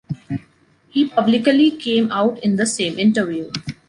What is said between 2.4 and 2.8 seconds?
the